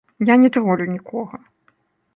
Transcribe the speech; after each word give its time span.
Я 0.29 0.37
не 0.43 0.49
тролю 0.55 0.89
нікога. 0.95 1.41